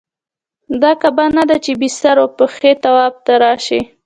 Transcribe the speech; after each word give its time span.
دا 0.81 0.91
کعبه 1.01 1.25
نه 1.37 1.43
ده 1.49 1.55
چې 1.63 1.71
بې 1.79 1.89
سر 1.99 2.17
و 2.23 2.27
پښې 2.37 2.71
طواف 2.83 3.13
ته 3.25 3.33
راشې. 3.43 3.79